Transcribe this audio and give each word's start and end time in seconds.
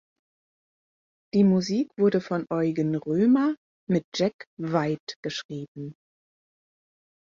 Die 1.35 1.43
Musik 1.43 1.91
wurde 1.95 2.21
von 2.21 2.47
Eugen 2.49 2.95
Römer 2.95 3.55
mit 3.87 4.03
Jack 4.15 4.45
White 4.59 5.17
geschrieben. 5.23 5.93